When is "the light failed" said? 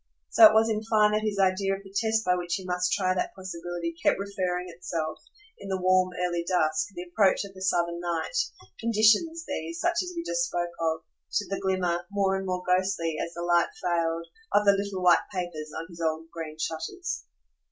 13.35-14.25